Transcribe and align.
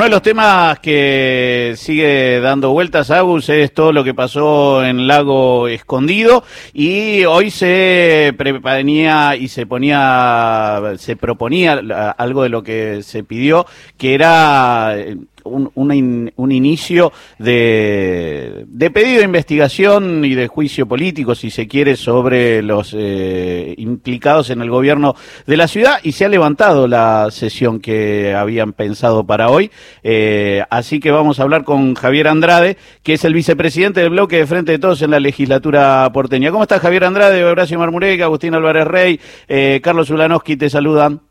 Uno 0.00 0.06
de 0.06 0.12
los 0.12 0.22
temas 0.22 0.78
que 0.78 1.74
sigue 1.76 2.40
dando 2.40 2.70
vueltas, 2.70 3.10
Agus, 3.10 3.50
es 3.50 3.74
todo 3.74 3.92
lo 3.92 4.02
que 4.02 4.14
pasó 4.14 4.82
en 4.82 5.06
Lago 5.06 5.68
Escondido 5.68 6.42
y 6.72 7.26
hoy 7.26 7.50
se 7.50 8.32
preponía 8.38 9.36
y 9.36 9.48
se 9.48 9.66
ponía, 9.66 10.80
se 10.96 11.16
proponía 11.16 11.74
algo 12.16 12.44
de 12.44 12.48
lo 12.48 12.62
que 12.62 13.02
se 13.02 13.24
pidió, 13.24 13.66
que 13.98 14.14
era 14.14 14.96
un, 15.44 16.32
un 16.34 16.52
inicio 16.52 17.12
de, 17.38 18.64
de, 18.68 18.90
pedido 18.90 19.18
de 19.18 19.24
investigación 19.24 20.24
y 20.24 20.34
de 20.34 20.48
juicio 20.48 20.86
político, 20.86 21.34
si 21.34 21.50
se 21.50 21.66
quiere, 21.66 21.96
sobre 21.96 22.62
los 22.62 22.94
eh, 22.96 23.74
implicados 23.78 24.50
en 24.50 24.60
el 24.62 24.70
gobierno 24.70 25.14
de 25.46 25.56
la 25.56 25.68
ciudad 25.68 25.98
y 26.02 26.12
se 26.12 26.24
ha 26.24 26.28
levantado 26.28 26.86
la 26.86 27.28
sesión 27.30 27.80
que 27.80 28.34
habían 28.34 28.72
pensado 28.72 29.24
para 29.24 29.50
hoy. 29.50 29.70
Eh, 30.02 30.62
así 30.70 31.00
que 31.00 31.10
vamos 31.10 31.40
a 31.40 31.42
hablar 31.42 31.64
con 31.64 31.94
Javier 31.94 32.28
Andrade, 32.28 32.76
que 33.02 33.14
es 33.14 33.24
el 33.24 33.34
vicepresidente 33.34 34.00
del 34.00 34.10
bloque 34.10 34.36
de 34.36 34.46
Frente 34.46 34.72
de 34.72 34.78
Todos 34.78 35.02
en 35.02 35.10
la 35.10 35.20
legislatura 35.20 36.10
porteña. 36.12 36.50
¿Cómo 36.50 36.62
estás, 36.62 36.80
Javier 36.80 37.04
Andrade? 37.04 37.44
Horacio 37.44 37.78
Marmurek, 37.78 38.20
Agustín 38.22 38.54
Álvarez 38.54 38.86
Rey, 38.86 39.20
eh, 39.48 39.80
Carlos 39.82 40.10
Ulanowski 40.10 40.56
te 40.56 40.70
saludan. 40.70 41.29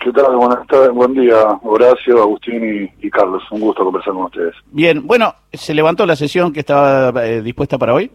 ¿Qué 0.00 0.10
tal? 0.12 0.34
Buenas 0.34 0.66
tardes, 0.66 0.92
buen 0.92 1.12
día, 1.12 1.36
Horacio, 1.62 2.22
Agustín 2.22 2.90
y, 3.02 3.10
Carlos. 3.10 3.42
Un 3.50 3.60
gusto 3.60 3.84
conversar 3.84 4.14
con 4.14 4.24
ustedes. 4.24 4.54
Bien, 4.72 5.06
bueno, 5.06 5.34
¿se 5.52 5.74
levantó 5.74 6.06
la 6.06 6.16
sesión 6.16 6.54
que 6.54 6.60
estaba 6.60 7.12
eh, 7.26 7.42
dispuesta 7.42 7.76
para 7.76 7.92
hoy? 7.92 8.10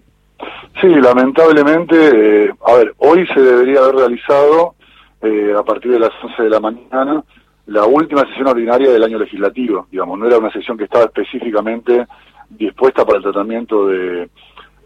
Sí, 0.81 0.87
lamentablemente, 0.87 2.45
eh, 2.45 2.51
a 2.65 2.73
ver, 2.73 2.95
hoy 2.97 3.27
se 3.27 3.39
debería 3.39 3.81
haber 3.81 3.97
realizado, 3.97 4.73
eh, 5.21 5.53
a 5.55 5.61
partir 5.61 5.91
de 5.91 5.99
las 5.99 6.09
11 6.23 6.43
de 6.43 6.49
la 6.49 6.59
mañana, 6.59 7.23
la 7.67 7.85
última 7.85 8.21
sesión 8.29 8.47
ordinaria 8.47 8.89
del 8.89 9.03
año 9.03 9.19
legislativo. 9.19 9.85
Digamos, 9.91 10.17
no 10.17 10.25
era 10.25 10.39
una 10.39 10.51
sesión 10.51 10.79
que 10.79 10.85
estaba 10.85 11.05
específicamente 11.05 12.07
dispuesta 12.49 13.05
para 13.05 13.17
el 13.19 13.23
tratamiento 13.23 13.85
de, 13.87 14.27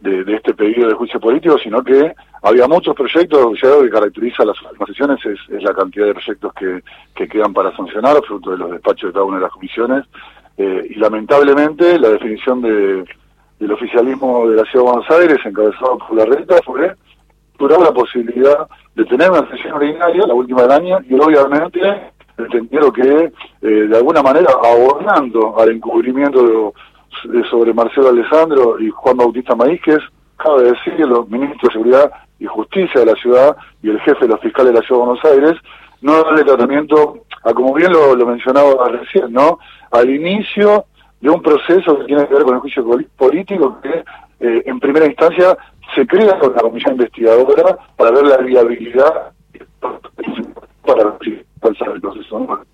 de, 0.01 0.35
este 0.35 0.53
pedido 0.53 0.87
de 0.87 0.95
juicio 0.95 1.19
político, 1.19 1.57
sino 1.57 1.83
que 1.83 2.13
había 2.41 2.67
muchos 2.67 2.95
proyectos, 2.95 3.59
ya 3.61 3.69
lo 3.69 3.81
que 3.81 3.89
caracteriza 3.89 4.45
las 4.45 4.61
últimas 4.61 4.87
sesiones 4.87 5.19
es, 5.25 5.63
la 5.63 5.73
cantidad 5.73 6.05
de 6.05 6.13
proyectos 6.13 6.53
que, 6.53 6.83
que, 7.15 7.27
quedan 7.27 7.53
para 7.53 7.75
sancionar, 7.75 8.21
fruto 8.25 8.51
de 8.51 8.57
los 8.57 8.71
despachos 8.71 9.09
de 9.09 9.13
cada 9.13 9.25
una 9.25 9.37
de 9.37 9.43
las 9.43 9.51
comisiones, 9.51 10.05
eh, 10.57 10.87
y 10.89 10.95
lamentablemente 10.95 11.99
la 11.99 12.09
definición 12.09 12.61
de, 12.61 13.05
del 13.59 13.71
oficialismo 13.71 14.49
de 14.49 14.55
la 14.55 14.63
Ciudad 14.65 14.85
de 14.85 14.91
Buenos 14.91 15.11
Aires, 15.11 15.37
encabezado 15.45 15.97
por 15.97 16.17
la 16.17 16.25
renta, 16.25 16.55
fue 16.65 16.93
durar 17.57 17.79
la 17.81 17.91
posibilidad 17.91 18.67
de 18.95 19.05
tener 19.05 19.29
una 19.29 19.49
sesión 19.49 19.73
ordinaria, 19.73 20.25
la 20.25 20.33
última 20.33 20.61
del 20.61 20.71
año, 20.71 20.99
y 21.09 21.13
obviamente 21.15 21.79
entendieron 22.37 22.91
que, 22.91 23.31
eh, 23.61 23.67
de 23.67 23.97
alguna 23.97 24.23
manera, 24.23 24.47
abordando 24.63 25.59
al 25.59 25.71
encubrimiento 25.71 26.43
de 26.43 26.71
sobre 27.49 27.73
Marcelo 27.73 28.09
Alessandro 28.09 28.79
y 28.79 28.89
Juan 28.89 29.17
Bautista 29.17 29.55
Maízquez, 29.55 29.99
cabe 30.37 30.71
decir 30.71 30.99
los 30.99 31.29
ministros 31.29 31.61
de 31.61 31.73
Seguridad 31.73 32.11
y 32.39 32.45
Justicia 32.45 33.01
de 33.01 33.07
la 33.07 33.15
ciudad 33.15 33.57
y 33.83 33.89
el 33.89 33.99
jefe 34.01 34.21
de 34.21 34.29
los 34.29 34.39
fiscales 34.39 34.73
de 34.73 34.79
la 34.79 34.85
Ciudad 34.85 35.01
de 35.01 35.07
Buenos 35.07 35.25
Aires, 35.25 35.61
no 36.01 36.23
darle 36.23 36.43
tratamiento 36.43 37.25
a, 37.43 37.53
como 37.53 37.73
bien 37.73 37.91
lo, 37.91 38.15
mencionaba 38.25 38.87
recién, 38.89 39.31
¿no? 39.33 39.59
Al 39.91 40.09
inicio 40.09 40.85
de 41.19 41.29
un 41.29 41.41
proceso 41.41 41.99
que 41.99 42.05
tiene 42.05 42.27
que 42.27 42.33
ver 42.33 42.43
con 42.43 42.55
el 42.55 42.61
juicio 42.61 42.85
político 43.17 43.79
que 43.81 44.03
eh, 44.39 44.63
en 44.65 44.79
primera 44.79 45.05
instancia 45.05 45.57
se 45.93 46.07
crea 46.07 46.39
con 46.39 46.53
la 46.53 46.61
comisión 46.61 46.93
investigadora 46.93 47.77
para 47.97 48.11
ver 48.11 48.25
la 48.25 48.37
viabilidad 48.37 49.31
para 50.85 51.01
el 51.93 52.01
proceso. 52.01 52.65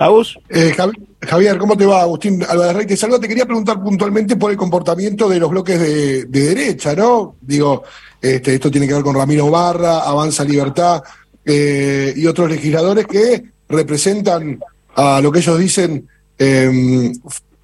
¿No? 0.00 0.22
Eh, 0.48 0.74
Javier, 1.22 1.58
¿cómo 1.58 1.76
te 1.76 1.84
va? 1.84 2.00
Agustín 2.00 2.42
Álvarez 2.48 2.74
Rey 2.74 2.86
te 2.86 2.96
saluda. 2.96 3.20
Te 3.20 3.28
quería 3.28 3.44
preguntar 3.44 3.82
puntualmente 3.82 4.36
por 4.36 4.50
el 4.50 4.56
comportamiento 4.56 5.28
de 5.28 5.38
los 5.38 5.50
bloques 5.50 5.78
de, 5.78 6.24
derecha, 6.24 6.94
¿no? 6.94 7.36
Digo, 7.40 7.84
este, 8.20 8.54
esto 8.54 8.70
tiene 8.70 8.88
que 8.88 8.94
ver 8.94 9.02
con 9.02 9.14
Ramiro 9.14 9.50
Barra, 9.50 10.00
Avanza 10.00 10.44
Libertad 10.44 11.02
eh, 11.44 12.14
y 12.16 12.26
otros 12.26 12.48
legisladores 12.50 13.06
que 13.06 13.44
representan 13.68 14.58
a 14.96 15.20
lo 15.20 15.30
que 15.30 15.40
ellos 15.40 15.58
dicen 15.58 16.08
em, 16.38 17.12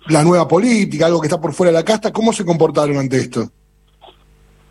la 0.08 0.22
nueva 0.22 0.46
política, 0.46 1.06
algo 1.06 1.20
que 1.20 1.28
está 1.28 1.40
por 1.40 1.54
fuera 1.54 1.72
de 1.72 1.78
la 1.78 1.84
casta. 1.84 2.12
¿Cómo 2.12 2.34
se 2.34 2.44
comportaron 2.44 2.98
ante 2.98 3.16
esto? 3.16 3.50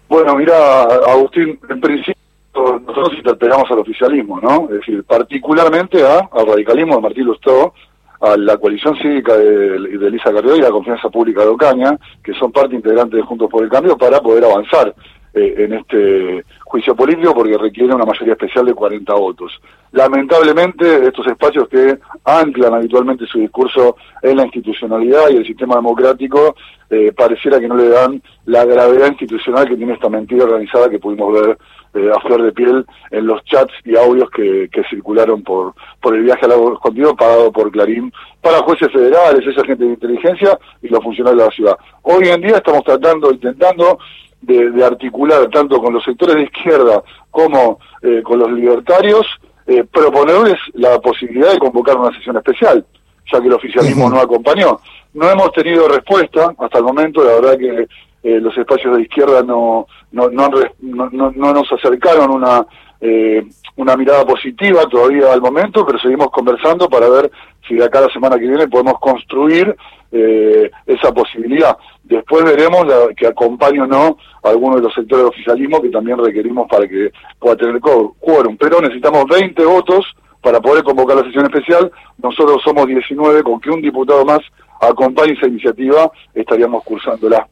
Bueno, 0.07 0.35
mira, 0.35 0.84
Agustín, 0.84 1.59
en 1.67 1.81
principio 1.81 2.25
nosotros 2.55 3.13
interpelamos 3.17 3.69
al 3.69 3.79
oficialismo, 3.79 4.39
¿no? 4.39 4.66
Es 4.69 4.79
decir, 4.79 5.03
particularmente 5.03 6.05
a, 6.05 6.29
al 6.31 6.47
radicalismo 6.47 6.95
de 6.95 7.01
Martín 7.01 7.25
Lustó, 7.25 7.73
a 8.21 8.38
la 8.38 8.57
coalición 8.57 8.95
cívica 8.97 9.35
de, 9.38 9.79
de 9.79 10.07
Elisa 10.07 10.33
Carrió 10.33 10.55
y 10.55 10.61
la 10.61 10.69
confianza 10.69 11.09
pública 11.09 11.41
de 11.41 11.49
Ocaña, 11.49 11.97
que 12.23 12.33
son 12.33 12.51
parte 12.51 12.75
integrante 12.75 13.17
de 13.17 13.23
Juntos 13.23 13.49
por 13.49 13.63
el 13.63 13.69
Cambio, 13.69 13.97
para 13.97 14.19
poder 14.21 14.45
avanzar 14.45 14.93
eh, 15.38 15.66
en 15.66 15.73
este 15.73 16.45
juicio 16.63 16.95
político 16.95 17.33
porque 17.33 17.57
requiere 17.57 17.93
una 17.93 18.05
mayoría 18.05 18.35
especial 18.35 18.67
de 18.67 18.73
40 18.73 19.13
votos. 19.16 19.51
Lamentablemente, 19.91 21.05
estos 21.05 21.27
espacios 21.27 21.67
que 21.67 21.99
anclan 22.23 22.73
habitualmente 22.73 23.25
su 23.25 23.39
discurso 23.39 23.97
en 24.22 24.37
la 24.37 24.45
institucionalidad 24.45 25.29
y 25.29 25.35
el 25.35 25.45
sistema 25.45 25.75
democrático, 25.75 26.55
eh, 26.89 27.11
pareciera 27.11 27.59
que 27.59 27.67
no 27.67 27.75
le 27.75 27.89
dan 27.89 28.22
la 28.45 28.63
gravedad 28.63 29.09
institucional 29.09 29.67
que 29.67 29.75
tiene 29.75 29.93
esta 29.93 30.07
mentira 30.07 30.45
organizada 30.45 30.89
que 30.89 30.99
pudimos 30.99 31.33
ver 31.33 31.57
eh, 31.95 32.11
a 32.13 32.19
flor 32.19 32.44
de 32.44 32.51
piel 32.51 32.85
en 33.11 33.25
los 33.25 33.44
chats 33.45 33.73
y 33.85 33.95
audios 33.95 34.29
que, 34.29 34.69
que 34.72 34.83
circularon 34.89 35.44
por, 35.44 35.73
por 36.01 36.16
el 36.16 36.23
viaje 36.23 36.41
al 36.44 36.50
lago 36.50 36.73
escondido 36.73 37.16
pagado 37.16 37.51
por 37.51 37.72
Clarín 37.72 38.11
para 38.41 38.59
jueces 38.59 38.91
federales, 38.91 39.47
esa 39.47 39.66
gente 39.66 39.85
de 39.85 39.91
inteligencia 39.91 40.59
y 40.81 40.89
los 40.89 41.03
funcionarios 41.03 41.39
de 41.39 41.45
la 41.45 41.55
ciudad. 41.55 41.78
Hoy 42.01 42.28
en 42.28 42.41
día 42.41 42.57
estamos 42.57 42.84
tratando, 42.84 43.31
intentando 43.31 43.97
de, 44.41 44.84
articular 44.84 45.50
tanto 45.50 45.81
con 45.81 45.94
los 45.94 46.03
sectores 46.03 46.35
de 46.35 46.44
izquierda 46.44 47.01
como 47.31 47.79
eh, 48.01 48.22
con 48.23 48.39
los 48.39 48.51
libertarios, 48.51 49.25
eh, 49.66 49.84
proponerles 49.91 50.57
la 50.73 51.00
posibilidad 51.00 51.53
de 51.53 51.59
convocar 51.59 51.97
una 51.97 52.16
sesión 52.16 52.38
especial, 52.38 52.85
ya 53.31 53.39
que 53.39 53.47
el 53.47 53.53
oficialismo 53.53 54.09
no 54.09 54.19
acompañó. 54.19 54.79
No 55.13 55.29
hemos 55.29 55.51
tenido 55.53 55.88
respuesta 55.88 56.53
hasta 56.57 56.78
el 56.78 56.84
momento, 56.84 57.23
la 57.23 57.35
verdad 57.35 57.57
que 57.57 57.88
eh, 58.25 58.40
los 58.41 58.58
espacios 58.58 58.97
de 58.97 59.03
izquierda 59.03 59.44
no, 59.44 59.86
no, 60.12 60.30
no, 60.31 60.50
no, 60.81 61.31
no 61.31 61.53
nos 61.53 61.72
acercaron 61.72 62.31
una, 62.31 62.66
eh, 63.00 63.46
una 63.75 63.96
mirada 63.96 64.25
positiva 64.25 64.81
todavía 64.90 65.31
al 65.31 65.41
momento, 65.41 65.86
pero 65.86 66.00
seguimos 66.00 66.31
conversando 66.31 66.90
para 66.90 67.08
ver 67.08 67.30
si 67.68 67.75
de 67.75 67.85
acá 67.85 68.02
la 68.02 68.09
semana 68.09 68.40
que 68.40 68.47
viene 68.47 68.68
podemos 68.68 68.96
construir 69.00 69.75
eh, 70.12 70.72
esa 70.88 71.14
posibilidad. 71.14 71.78
Después 72.03 72.44
veremos 72.46 72.88
que 73.16 73.28
acompañe 73.28 73.81
o 73.81 73.85
no 73.85 74.18
a 74.44 74.50
algunos 74.50 74.78
de 74.78 74.88
los 74.88 74.94
sectores 74.96 75.25
de 75.25 75.30
oficialismo 75.30 75.80
que 75.80 75.90
también 75.90 76.18
requerimos 76.18 76.68
para 76.68 76.88
que 76.88 77.12
pueda 77.38 77.56
tener 77.58 77.80
quórum. 77.80 78.58
Pero 78.58 78.81
necesitamos 78.81 79.25
20 79.25 79.64
votos 79.66 80.03
para 80.41 80.59
poder 80.59 80.84
convocar 80.84 81.18
la 81.18 81.25
sesión 81.25 81.46
especial. 81.46 81.91
Nosotros 82.18 82.59
somos 82.64 82.88
19, 82.88 83.44
con 83.44 83.59
que 83.59 83.69
un 83.69 83.84
diputado 83.84 84.25
más 84.25 84.40
acompañe 84.81 85.34
esa 85.34 85.46
iniciativa, 85.46 86.09
estaríamos 86.34 86.84
cursándola. 86.84 87.47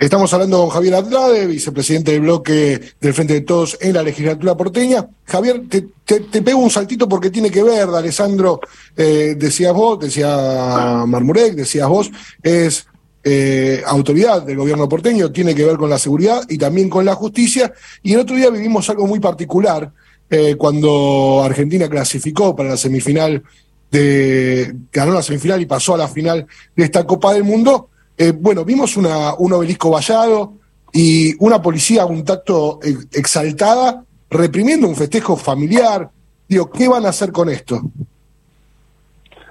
Estamos 0.00 0.32
hablando 0.32 0.60
con 0.60 0.70
Javier 0.70 0.94
Andrade, 0.94 1.46
vicepresidente 1.46 2.12
del 2.12 2.22
bloque 2.22 2.80
del 2.98 3.12
Frente 3.12 3.34
de 3.34 3.40
Todos 3.42 3.76
en 3.82 3.92
la 3.92 4.02
legislatura 4.02 4.56
porteña. 4.56 5.06
Javier, 5.26 5.64
te, 5.68 6.40
pego 6.40 6.58
un 6.58 6.70
saltito 6.70 7.06
porque 7.06 7.28
tiene 7.28 7.50
que 7.50 7.62
ver, 7.62 7.86
Alessandro, 7.86 8.60
eh, 8.96 9.34
decías 9.36 9.74
vos, 9.74 10.00
decía 10.00 11.04
Marmurek, 11.06 11.52
decías 11.52 11.86
vos, 11.86 12.10
es 12.42 12.86
eh, 13.22 13.82
autoridad 13.84 14.40
del 14.40 14.56
gobierno 14.56 14.88
porteño, 14.88 15.30
tiene 15.30 15.54
que 15.54 15.66
ver 15.66 15.76
con 15.76 15.90
la 15.90 15.98
seguridad 15.98 16.44
y 16.48 16.56
también 16.56 16.88
con 16.88 17.04
la 17.04 17.14
justicia. 17.14 17.70
Y 18.02 18.14
el 18.14 18.20
otro 18.20 18.36
día 18.36 18.48
vivimos 18.48 18.88
algo 18.88 19.06
muy 19.06 19.20
particular 19.20 19.92
eh, 20.30 20.54
cuando 20.56 21.42
Argentina 21.44 21.90
clasificó 21.90 22.56
para 22.56 22.70
la 22.70 22.76
semifinal 22.78 23.42
de, 23.90 24.74
ganó 24.90 25.12
la 25.12 25.22
semifinal 25.22 25.60
y 25.60 25.66
pasó 25.66 25.92
a 25.92 25.98
la 25.98 26.08
final 26.08 26.46
de 26.74 26.84
esta 26.84 27.06
Copa 27.06 27.34
del 27.34 27.44
Mundo 27.44 27.90
eh, 28.22 28.32
bueno, 28.38 28.66
vimos 28.66 28.98
una, 28.98 29.32
un 29.38 29.50
obelisco 29.54 29.90
vallado 29.90 30.52
y 30.92 31.34
una 31.42 31.62
policía 31.62 32.04
un 32.04 32.22
tacto 32.22 32.78
exaltada 33.14 34.04
reprimiendo 34.28 34.86
un 34.86 34.94
festejo 34.94 35.36
familiar. 35.36 36.10
Digo, 36.46 36.70
¿qué 36.70 36.86
van 36.86 37.06
a 37.06 37.08
hacer 37.08 37.32
con 37.32 37.48
esto? 37.48 37.80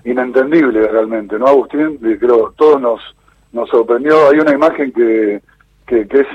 Inentendible 0.05 0.87
realmente, 0.87 1.39
¿no, 1.39 1.47
Agustín? 1.47 1.97
Creo, 1.97 2.53
todos 2.55 2.79
nos, 2.79 3.01
nos 3.53 3.67
sorprendió. 3.71 4.29
Hay 4.29 4.37
una 4.37 4.53
imagen 4.53 4.91
que, 4.91 5.41
que, 5.87 6.01
es, 6.01 6.27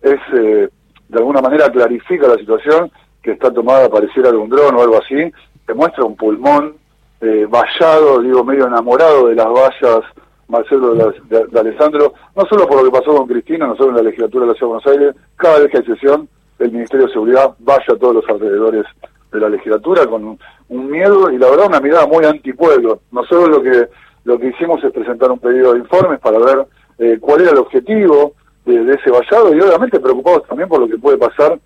es, 0.00 0.20
eh, 0.32 0.68
de 1.10 1.18
alguna 1.18 1.42
manera 1.42 1.70
clarifica 1.70 2.26
la 2.26 2.36
situación, 2.36 2.90
que 3.22 3.32
está 3.32 3.52
tomada, 3.52 3.90
pareciera 3.90 4.30
de 4.30 4.38
un 4.38 4.48
dron 4.48 4.76
o 4.76 4.80
algo 4.80 4.96
así, 4.96 5.30
que 5.66 5.74
muestra 5.74 6.04
un 6.04 6.16
pulmón 6.16 6.76
eh, 7.20 7.46
vallado, 7.50 8.22
digo, 8.22 8.42
medio 8.44 8.66
enamorado 8.66 9.28
de 9.28 9.34
las 9.34 9.48
vallas 9.48 10.04
Marcelo 10.50 10.94
de, 10.94 11.58
Alessandro, 11.58 12.14
no 12.36 12.44
solo 12.46 12.66
por 12.66 12.78
lo 12.78 12.84
que 12.84 12.98
pasó 12.98 13.16
con 13.16 13.26
Cristina, 13.26 13.66
no 13.66 13.76
solo 13.76 13.90
en 13.90 13.96
la 13.96 14.02
legislatura 14.02 14.46
de 14.46 14.52
la 14.52 14.58
Ciudad 14.58 14.72
de 14.72 14.80
Buenos 14.80 15.00
Aires, 15.00 15.16
cada 15.36 15.58
vez 15.60 15.70
que 15.70 15.78
hay 15.78 15.84
sesión, 15.84 16.28
el 16.58 16.72
Ministerio 16.72 17.06
de 17.06 17.12
Seguridad 17.12 17.54
vaya 17.58 17.84
a 17.88 17.96
todos 17.96 18.16
los 18.16 18.28
alrededores 18.28 18.84
de 19.32 19.40
la 19.40 19.48
legislatura 19.48 20.06
con 20.06 20.38
un 20.68 20.90
miedo 20.90 21.30
y 21.30 21.38
la 21.38 21.48
verdad 21.50 21.68
una 21.68 21.80
mirada 21.80 22.06
muy 22.06 22.24
antipueblo. 22.24 23.00
Nosotros 23.12 23.48
lo 23.48 23.62
que 23.62 23.88
lo 24.24 24.38
que 24.38 24.48
hicimos 24.48 24.82
es 24.84 24.92
presentar 24.92 25.30
un 25.30 25.38
pedido 25.38 25.72
de 25.72 25.80
informes 25.80 26.20
para 26.20 26.38
ver 26.38 26.66
eh, 26.98 27.18
cuál 27.20 27.42
era 27.42 27.52
el 27.52 27.58
objetivo 27.58 28.34
de, 28.66 28.92
ese 28.92 29.10
vallado 29.10 29.54
y 29.54 29.60
obviamente 29.60 29.98
preocupados 29.98 30.46
también 30.46 30.68
por 30.68 30.80
lo 30.80 30.88
que 30.88 30.98
puede 30.98 31.16
pasar 31.16 31.58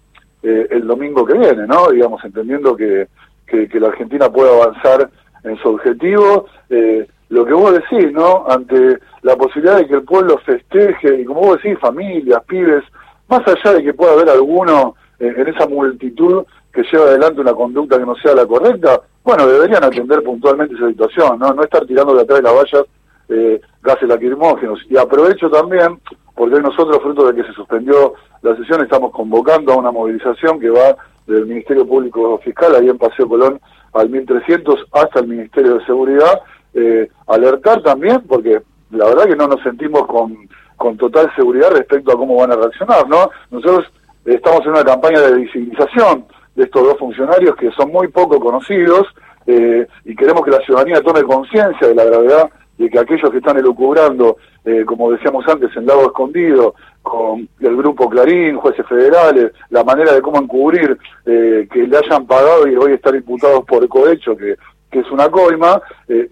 eh, 0.43 0.67
el 0.71 0.87
domingo 0.87 1.25
que 1.25 1.37
viene, 1.37 1.67
¿no? 1.67 1.91
Digamos, 1.91 2.25
entendiendo 2.25 2.77
que, 2.77 3.09
que, 3.47 3.81
la 3.81 3.89
Argentina 3.89 4.31
pueda 4.31 4.51
avanzar 4.53 5.11
en 5.43 5.57
su 5.59 5.69
objetivo. 5.69 6.47
Eh, 6.71 7.07
lo 7.29 7.45
que 7.45 7.53
vos 7.53 7.73
decís, 7.73 8.13
¿no? 8.13 8.45
Ante 8.49 8.99
la 9.23 9.37
posibilidad 9.37 9.79
de 9.79 9.87
que 9.87 9.95
el 9.95 10.05
pueblo 10.05 10.39
festeje, 10.39 11.21
y 11.21 11.25
como 11.25 11.41
vos 11.41 11.63
decís, 11.63 11.79
familias, 11.81 12.43
pibes, 12.47 12.85
más 13.29 13.41
allá 13.47 13.77
de 13.77 13.83
que 13.83 13.95
pueda 13.95 14.13
haber 14.13 14.29
alguno 14.29 14.95
en 15.19 15.49
esa 15.49 15.67
multitud 15.67 16.45
que 16.73 16.83
lleva 16.93 17.07
adelante 17.07 17.41
una 17.41 17.55
conducta 17.55 17.99
que 17.99 18.05
no 18.05 18.15
sea 18.17 18.35
la 18.35 18.47
correcta, 18.47 19.01
bueno, 19.23 19.47
deberían 19.47 19.85
atender 19.85 20.23
puntualmente 20.23 20.75
esa 20.75 20.89
situación, 20.89 21.39
no, 21.39 21.55
no 21.55 21.63
estar 21.63 21.87
tirando 21.87 22.15
de 22.15 22.23
atrás 22.23 22.39
de 22.41 22.43
las 22.43 22.55
vallas 22.55 22.87
eh, 23.29 23.61
gases 23.83 24.09
lacrimógenos. 24.09 24.81
Y 24.91 24.99
aprovecho 24.99 25.49
también, 25.49 25.99
porque 26.35 26.61
nosotros, 26.61 27.03
fruto 27.03 27.27
de 27.27 27.35
que 27.35 27.49
se 27.49 27.55
suspendió 27.55 28.15
la 28.43 28.57
sesión, 28.57 28.83
estamos 28.83 29.13
convocando 29.13 29.73
a 29.73 29.77
una 29.77 29.91
movilización 29.91 30.61
que 30.61 30.69
va 30.69 30.97
del 31.27 31.47
Ministerio 31.47 31.87
Público 31.87 32.39
Fiscal, 32.45 32.75
ahí 32.75 32.89
en 32.89 32.99
Paseo 32.99 33.29
Colón, 33.29 33.61
al 33.95 34.11
1300 34.11 34.87
hasta 34.93 35.21
el 35.21 35.29
Ministerio 35.29 35.79
de 35.79 35.87
Seguridad, 35.87 36.43
eh, 36.75 37.09
alertar 37.27 37.83
también, 37.83 38.23
porque 38.27 38.61
la 38.91 39.07
verdad 39.07 39.27
que 39.27 39.37
no 39.37 39.49
nos 39.49 39.63
sentimos 39.63 40.07
con, 40.07 40.49
con 40.77 40.97
total 40.97 41.31
seguridad 41.35 41.71
respecto 41.71 42.13
a 42.13 42.17
cómo 42.17 42.37
van 42.37 42.53
a 42.53 42.57
reaccionar, 42.57 43.09
¿no? 43.09 43.31
Nosotros 43.51 43.91
estamos 44.25 44.63
en 44.65 44.71
una 44.71 44.85
campaña 44.85 45.21
de 45.21 45.35
visibilización 45.37 46.27
de 46.55 46.65
estos 46.65 46.83
dos 46.83 46.99
funcionarios 46.99 47.57
que 47.57 47.71
son 47.73 47.91
muy 47.91 48.09
poco 48.09 48.39
conocidos 48.39 49.07
eh, 49.47 49.87
y 50.05 50.15
queremos 50.15 50.45
que 50.45 50.51
la 50.51 50.61
ciudadanía 50.61 51.03
tome 51.03 51.23
conciencia 51.23 51.89
de 51.89 51.95
la 51.95 52.05
gravedad 52.05 52.51
de 52.79 52.91
que 52.91 52.99
aquellos 52.99 53.31
que 53.31 53.39
están 53.39 53.57
elucubrando, 53.57 54.39
eh, 54.65 54.85
como 54.85 55.13
decíamos 55.13 55.47
antes, 55.47 55.71
en 55.77 55.87
Lago 55.87 56.07
Escondido, 56.07 56.75
con 57.03 57.49
el 57.61 57.77
grupo 57.77 58.09
Clarín, 58.09 58.57
jueces 58.57 58.87
federales, 58.87 59.53
la 59.71 59.85
manera 59.85 60.13
de 60.13 60.23
cómo 60.23 60.41
encubrir 60.41 60.99
eh, 61.27 61.69
que 61.71 61.87
le 61.87 61.99
hayan 61.99 62.27
pagado 62.27 62.67
y 62.67 62.75
hoy 62.75 62.95
estar 62.95 63.15
imputados 63.15 63.65
por 63.65 63.87
cohecho, 63.89 64.37
que, 64.37 64.57
que 64.95 65.01
es 65.01 65.11
una 65.11 65.29
coima, 65.29 65.83
eh, 66.07 66.31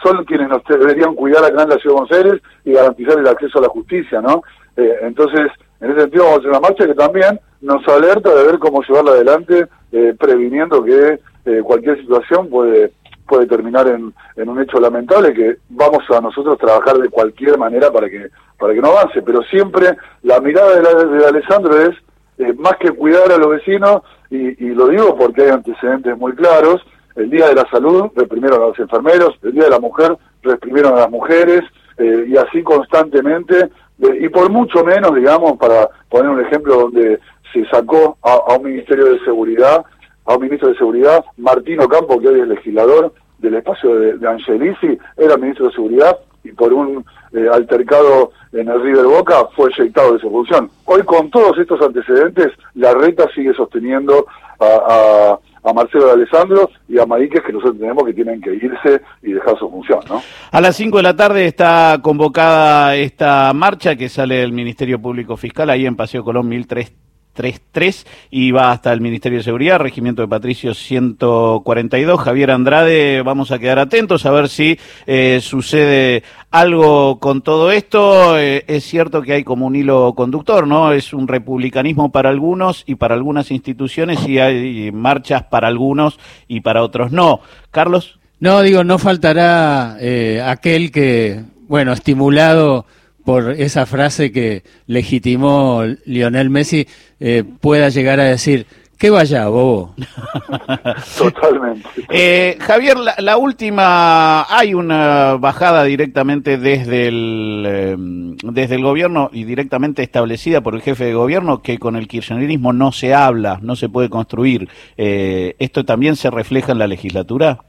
son 0.00 0.24
quienes 0.24 0.48
nos 0.48 0.62
deberían 0.62 1.16
cuidar 1.16 1.44
acá 1.44 1.64
en 1.64 1.70
la 1.70 1.74
Ciudad 1.74 1.96
de 1.96 2.00
Buenos 2.00 2.12
Aires 2.12 2.42
y 2.64 2.72
garantizar 2.72 3.18
el 3.18 3.26
acceso 3.26 3.58
a 3.58 3.62
la 3.62 3.68
justicia, 3.68 4.20
¿no? 4.20 4.44
Eh, 4.76 4.98
entonces, 5.02 5.50
en 5.80 5.90
ese 5.90 6.02
sentido 6.02 6.22
vamos 6.22 6.36
a 6.36 6.38
hacer 6.38 6.50
una 6.50 6.60
marcha 6.60 6.86
que 6.86 6.94
también 6.94 7.40
nos 7.60 7.86
alerta 7.88 8.32
de 8.32 8.46
ver 8.46 8.60
cómo 8.60 8.80
llevarla 8.82 9.10
adelante, 9.10 9.66
eh, 9.90 10.14
previniendo 10.16 10.84
que 10.84 11.18
eh, 11.46 11.62
cualquier 11.64 11.98
situación 12.00 12.48
puede 12.48 12.92
puede 13.26 13.46
terminar 13.46 13.86
en, 13.86 14.12
en, 14.36 14.48
un 14.48 14.60
hecho 14.60 14.80
lamentable 14.80 15.32
que 15.32 15.56
vamos 15.68 16.02
a 16.10 16.20
nosotros 16.20 16.58
trabajar 16.58 16.96
de 16.98 17.08
cualquier 17.08 17.58
manera 17.58 17.90
para 17.92 18.08
que 18.08 18.28
para 18.58 18.72
que 18.74 18.80
no 18.80 18.88
avance, 18.88 19.22
pero 19.22 19.42
siempre 19.42 19.96
la 20.22 20.40
mirada 20.40 20.76
de, 20.76 21.18
de 21.18 21.26
Alessandro 21.26 21.80
es 21.80 21.96
eh, 22.38 22.52
más 22.56 22.76
que 22.76 22.90
cuidar 22.90 23.30
a 23.32 23.36
los 23.36 23.50
vecinos, 23.50 24.02
y, 24.30 24.64
y, 24.64 24.74
lo 24.74 24.88
digo 24.88 25.16
porque 25.16 25.42
hay 25.42 25.50
antecedentes 25.50 26.16
muy 26.16 26.32
claros, 26.32 26.80
el 27.16 27.30
Día 27.30 27.48
de 27.48 27.54
la 27.54 27.68
Salud 27.70 28.10
reprimieron 28.14 28.62
a 28.62 28.66
los 28.66 28.78
enfermeros, 28.78 29.38
el 29.42 29.52
Día 29.52 29.64
de 29.64 29.70
la 29.70 29.80
Mujer 29.80 30.16
reprimieron 30.42 30.94
a 30.94 31.00
las 31.00 31.10
mujeres, 31.10 31.62
y 31.98 32.36
así 32.36 32.62
constantemente, 32.62 33.68
y 33.98 34.28
por 34.30 34.48
mucho 34.50 34.82
menos, 34.84 35.14
digamos, 35.14 35.58
para 35.58 35.88
poner 36.08 36.30
un 36.30 36.40
ejemplo 36.40 36.76
donde 36.76 37.20
se 37.52 37.64
sacó 37.66 38.16
a, 38.22 38.54
un 38.54 38.64
Ministerio 38.64 39.06
de 39.06 39.20
Seguridad, 39.20 39.84
a 40.24 40.34
un 40.34 40.42
ministro 40.42 40.68
de 40.68 40.76
Seguridad, 40.76 41.24
Martino 41.36 41.88
Campo, 41.88 42.18
que 42.20 42.28
hoy 42.28 42.40
es 42.40 42.48
legislador 42.48 43.12
del 43.38 43.54
espacio 43.54 43.94
de, 43.96 44.28
Angelici, 44.28 44.98
era 45.16 45.36
ministro 45.36 45.66
de 45.66 45.72
Seguridad 45.72 46.18
y 46.42 46.52
por 46.52 46.72
un 46.72 47.04
eh, 47.32 47.48
altercado 47.52 48.32
en 48.52 48.68
el 48.68 48.82
River 48.82 49.06
Boca 49.06 49.46
fue 49.54 49.70
eyectado 49.70 50.14
de 50.14 50.20
su 50.20 50.30
función. 50.30 50.70
Hoy 50.86 51.02
con 51.02 51.30
todos 51.30 51.58
estos 51.58 51.80
antecedentes, 51.82 52.48
la 52.74 52.94
reta 52.94 53.28
sigue 53.34 53.52
sosteniendo 53.54 54.26
a 54.58 55.38
Marcelo 55.72 56.06
de 56.06 56.12
Alessandro 56.12 56.70
y 56.88 56.98
a 56.98 57.06
Mariques 57.06 57.42
que 57.42 57.52
nosotros 57.52 57.78
tenemos 57.78 58.04
que 58.04 58.12
tienen 58.12 58.40
que 58.40 58.54
irse 58.54 59.02
y 59.22 59.32
dejar 59.32 59.58
su 59.58 59.70
función, 59.70 60.00
¿no? 60.08 60.22
A 60.50 60.60
las 60.60 60.76
5 60.76 60.96
de 60.96 61.02
la 61.02 61.16
tarde 61.16 61.46
está 61.46 61.98
convocada 62.02 62.96
esta 62.96 63.52
marcha 63.54 63.96
que 63.96 64.08
sale 64.08 64.36
del 64.36 64.52
Ministerio 64.52 65.00
Público 65.00 65.36
Fiscal 65.36 65.70
ahí 65.70 65.86
en 65.86 65.96
Paseo 65.96 66.24
Colón 66.24 66.48
1300 66.48 66.99
33 67.32 68.06
y 68.30 68.50
va 68.50 68.72
hasta 68.72 68.92
el 68.92 69.00
Ministerio 69.00 69.38
de 69.38 69.44
Seguridad, 69.44 69.78
Regimiento 69.78 70.22
de 70.22 70.28
Patricios 70.28 70.78
142. 70.78 72.20
Javier 72.20 72.50
Andrade, 72.50 73.22
vamos 73.22 73.50
a 73.50 73.58
quedar 73.58 73.78
atentos 73.78 74.26
a 74.26 74.30
ver 74.30 74.48
si 74.48 74.78
eh, 75.06 75.40
sucede 75.42 76.22
algo 76.50 77.18
con 77.20 77.42
todo 77.42 77.70
esto. 77.70 78.38
Eh, 78.38 78.64
es 78.66 78.84
cierto 78.84 79.22
que 79.22 79.34
hay 79.34 79.44
como 79.44 79.66
un 79.66 79.76
hilo 79.76 80.14
conductor, 80.14 80.66
¿no? 80.66 80.92
Es 80.92 81.12
un 81.12 81.28
republicanismo 81.28 82.10
para 82.10 82.30
algunos 82.30 82.84
y 82.86 82.96
para 82.96 83.14
algunas 83.14 83.50
instituciones 83.50 84.26
y 84.28 84.38
hay 84.38 84.92
marchas 84.92 85.44
para 85.44 85.68
algunos 85.68 86.18
y 86.48 86.60
para 86.60 86.82
otros 86.82 87.12
no. 87.12 87.40
Carlos. 87.70 88.18
No, 88.40 88.62
digo, 88.62 88.84
no 88.84 88.98
faltará 88.98 89.98
eh, 90.00 90.42
aquel 90.42 90.90
que, 90.90 91.42
bueno, 91.68 91.92
estimulado 91.92 92.86
por 93.30 93.52
esa 93.52 93.86
frase 93.86 94.32
que 94.32 94.64
legitimó 94.88 95.84
Lionel 96.04 96.50
Messi, 96.50 96.88
eh, 97.20 97.44
pueda 97.60 97.88
llegar 97.88 98.18
a 98.18 98.24
decir, 98.24 98.66
¿Qué 98.98 99.08
vaya, 99.08 99.48
bobo? 99.48 99.94
Totalmente. 101.16 101.88
Eh, 102.10 102.58
Javier, 102.60 102.96
la, 103.18 103.36
última, 103.38 104.44
hay 104.54 104.74
una 104.74 105.36
bajada 105.36 105.84
directamente 105.84 106.58
desde 106.58 107.08
el, 107.08 107.64
em, 107.66 108.36
desde 108.42 108.74
el 108.74 108.82
gobierno 108.82 109.30
y 109.32 109.44
directamente 109.44 110.02
establecida 110.02 110.60
por 110.60 110.74
el 110.74 110.82
jefe 110.82 111.04
de 111.04 111.14
gobierno 111.14 111.62
que 111.62 111.78
con 111.78 111.96
el 111.96 112.08
kirchnerismo 112.08 112.74
no 112.74 112.92
se 112.92 113.14
habla, 113.14 113.58
no 113.62 113.74
se 113.74 113.88
puede 113.88 114.10
construir. 114.10 114.68
Eh, 114.98 115.54
¿Esto 115.60 115.86
también 115.86 116.16
se 116.16 116.30
refleja 116.30 116.72
en 116.72 116.80
la 116.80 116.86
legislatura? 116.86 117.60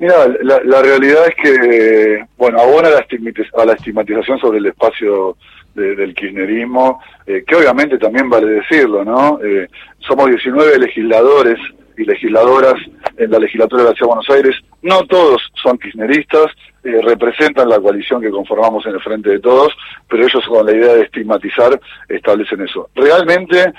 Mira, 0.00 0.26
la, 0.42 0.80
realidad 0.80 1.28
es 1.28 1.34
que, 1.34 2.24
bueno, 2.38 2.58
abona 2.58 2.88
a 2.88 3.64
la, 3.66 3.74
estigmatización 3.74 4.40
sobre 4.40 4.56
el 4.56 4.66
espacio 4.66 5.36
del 5.74 6.14
kirchnerismo, 6.14 7.02
eh, 7.26 7.44
que 7.46 7.54
obviamente 7.54 7.98
también 7.98 8.30
vale 8.30 8.46
decirlo, 8.46 9.04
¿no? 9.04 9.38
Eh, 9.44 9.68
somos 9.98 10.30
19 10.30 10.78
legisladores 10.78 11.58
y 11.98 12.04
legisladoras 12.04 12.76
en 13.18 13.30
la 13.30 13.40
legislatura 13.40 13.82
de 13.82 13.90
la 13.90 13.94
Ciudad 13.94 14.12
de 14.12 14.14
Buenos 14.14 14.30
Aires, 14.30 14.56
no 14.80 15.04
todos 15.04 15.42
son 15.62 15.76
kirchneristas, 15.76 16.46
eh, 16.82 17.00
representan 17.02 17.68
la 17.68 17.80
coalición 17.80 18.20
que 18.20 18.30
conformamos 18.30 18.84
en 18.86 18.94
el 18.94 19.00
Frente 19.00 19.30
de 19.30 19.40
Todos, 19.40 19.72
pero 20.08 20.24
ellos 20.24 20.44
con 20.48 20.66
la 20.66 20.72
idea 20.72 20.94
de 20.94 21.02
estigmatizar 21.02 21.80
establecen 22.08 22.62
eso. 22.62 22.88
Realmente, 22.94 23.72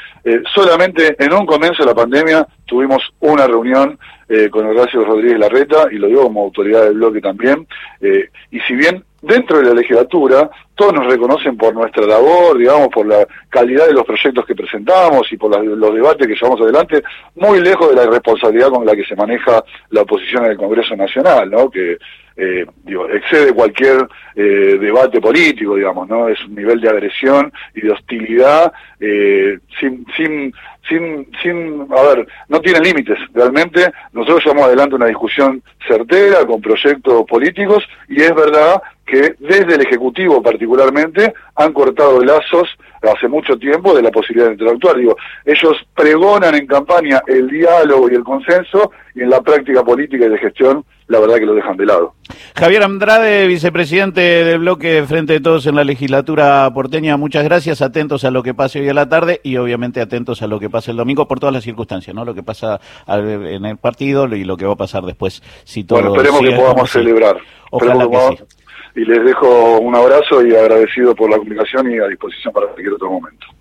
solamente 0.53 1.15
en 1.20 1.34
un 1.34 1.46
comienzo 1.46 1.84
de 1.84 1.89
la 1.89 1.96
pandemia 1.96 2.48
tuvimos 2.65 3.03
una 3.20 3.48
reunión 3.48 3.98
eh, 4.34 4.50
con 4.50 4.65
Horacio 4.65 5.03
Rodríguez 5.03 5.38
Larreta, 5.38 5.88
y 5.91 5.98
lo 5.98 6.08
digo 6.08 6.24
como 6.24 6.43
autoridad 6.43 6.86
del 6.86 6.93
bloque 6.93 7.20
también, 7.20 7.67
eh, 8.00 8.29
y 8.50 8.62
si 8.62 8.75
bien 8.75 9.03
dentro 9.22 9.58
de 9.58 9.65
la 9.65 9.74
legislatura 9.74 10.50
todos 10.74 10.93
nos 10.93 11.05
reconocen 11.05 11.58
por 11.58 11.74
nuestra 11.74 12.08
labor, 12.08 12.58
digamos, 12.58 12.88
por 12.88 13.05
la 13.05 13.27
calidad 13.50 13.88
de 13.88 13.93
los 13.93 14.05
proyectos 14.05 14.46
que 14.46 14.55
presentamos 14.55 15.29
y 15.34 15.36
por 15.36 15.62
los 15.62 15.93
debates 15.93 16.25
que 16.25 16.36
llevamos 16.36 16.62
adelante, 16.62 17.03
muy 17.36 17.60
lejos 17.60 17.89
de 17.89 17.96
la 17.98 18.10
responsabilidad 18.10 18.70
con 18.70 18.86
la 18.86 18.96
que 18.96 19.03
se 19.03 19.17
maneja 19.17 19.65
la 19.89 20.01
oposición 20.03 20.46
en 20.46 20.51
el 20.51 20.58
Congreso 20.58 20.96
Nacional, 20.96 21.51
¿no? 21.51 21.70
Que 21.70 21.98
eh, 22.36 22.66
digo, 22.84 23.10
excede 23.10 23.54
cualquier 23.54 24.08
eh, 24.36 24.78
debate 24.80 25.20
político, 25.20 25.76
digamos, 25.76 26.08
¿no? 26.08 26.28
Es 26.30 26.44
un 26.46 26.56
nivel 26.56 26.80
de 26.80 26.90
agresión 26.90 27.52
y 27.76 27.82
de 27.82 27.92
hostilidad 27.92 28.72
eh, 29.00 29.60
sin, 29.80 30.06
sin, 30.16 30.54
sin, 30.88 31.28
sin, 31.42 31.88
a 31.96 32.02
ver, 32.02 32.28
no 32.48 32.60
tiene 32.62 32.80
límites. 32.80 33.18
Realmente 33.34 33.92
nosotros 34.14 34.44
llevamos 34.46 34.68
adelante 34.68 34.96
una 34.96 35.08
discusión 35.08 35.62
certera 35.88 36.46
con 36.46 36.62
proyectos 36.62 37.26
políticos 37.28 37.84
y 38.08 38.22
es 38.22 38.34
verdad 38.34 38.82
que 39.06 39.36
desde 39.40 39.76
el 39.76 39.82
Ejecutivo 39.82 40.42
particularmente 40.42 41.34
han 41.56 41.74
cortado 41.74 42.22
lazos 42.24 42.70
hace 43.10 43.27
mucho 43.27 43.58
tiempo 43.58 43.93
de 43.96 44.01
la 44.01 44.12
posibilidad 44.12 44.48
de 44.48 44.53
interactuar. 44.53 44.98
Digo, 44.98 45.15
ellos 45.46 45.77
pregonan 45.96 46.55
en 46.55 46.67
campaña 46.67 47.22
el 47.27 47.48
diálogo 47.48 48.10
y 48.10 48.15
el 48.15 48.24
consenso 48.24 48.91
y 49.15 49.22
en 49.22 49.29
la 49.29 49.41
práctica 49.41 49.84
política 49.84 50.25
y 50.25 50.29
de 50.29 50.38
gestión 50.38 50.86
la 51.08 51.20
verdad 51.20 51.36
que 51.36 51.46
lo 51.46 51.53
dejan 51.53 51.75
de 51.75 51.86
lado. 51.86 52.13
Javier 52.55 52.84
Andrade, 52.84 53.46
vicepresidente 53.46 54.22
del 54.22 54.60
bloque 54.60 55.03
Frente 55.05 55.34
de 55.34 55.39
Todos 55.41 55.65
en 55.65 55.75
la 55.75 55.84
legislatura 55.84 56.70
porteña, 56.74 57.17
muchas 57.17 57.43
gracias, 57.43 57.81
atentos 57.81 58.24
a 58.24 58.31
lo 58.31 58.43
que 58.43 58.53
pase 58.53 58.79
hoy 58.79 58.88
a 58.88 58.93
la 58.93 59.10
tarde 59.10 59.41
y 59.43 59.58
obviamente 59.58 60.00
atentos 60.00 60.41
a 60.41 60.48
lo 60.48 60.58
que 60.60 60.70
pase 60.70 60.91
el 60.91 60.98
domingo 60.98 61.27
por 61.27 61.39
todas 61.39 61.53
las 61.53 61.65
circunstancias, 61.65 62.15
¿no? 62.15 62.24
Lo 62.24 62.34
que 62.34 62.43
pasa 62.43 62.79
en 63.08 63.65
el 63.65 63.77
partido 63.77 64.25
y 64.34 64.46
lo 64.46 64.55
que 64.55 64.65
va 64.65 64.74
a 64.74 64.77
pasar 64.77 65.03
después 65.03 65.43
si 65.65 65.84
todo 65.84 66.00
Bueno, 66.00 66.15
esperemos 66.15 66.41
que 66.41 66.55
podamos 66.55 66.89
celebrar. 66.89 67.38
Ojalá 67.72 68.08
que 68.08 68.38
sí 68.38 68.61
y 68.96 69.06
les 69.06 69.24
dejo 69.24 69.80
un 69.80 69.96
abrazo 69.96 70.46
y 70.46 70.56
agradecido 70.56 71.16
por 71.16 71.30
la 71.30 71.38
comunicación 71.38 71.92
y 71.92 72.00
a 72.00 72.08
disposición 72.08 72.54
para 72.54 72.68
cualquier 72.68 72.94
otro 72.94 73.10
momento. 73.12 73.48